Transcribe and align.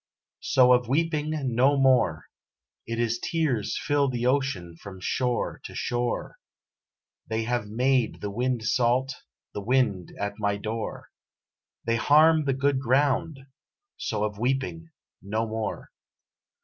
So 0.39 0.73
of 0.73 0.87
weeping 0.87 1.29
no 1.53 1.77
more; 1.77 2.25
It 2.87 2.99
is 2.99 3.19
tears 3.19 3.77
fill 3.77 4.09
the 4.09 4.25
oceans 4.25 4.79
from 4.81 4.99
shore 4.99 5.61
to 5.65 5.75
shore; 5.75 6.39
They 7.27 7.43
have 7.43 7.67
made 7.67 8.19
the 8.19 8.31
wind 8.31 8.63
salt 8.65 9.13
the 9.53 9.61
wind 9.61 10.11
at 10.19 10.39
my 10.39 10.57
door; 10.57 11.11
They 11.85 11.97
harm 11.97 12.45
the 12.45 12.53
good 12.55 12.79
ground 12.79 13.41
so 13.95 14.23
of 14.23 14.39
weeping 14.39 14.89
no 15.21 15.45
more. 15.47 15.91